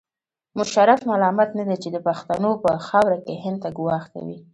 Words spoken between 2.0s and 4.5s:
پښتنو په خاوره کې هند ته ګواښ کوي.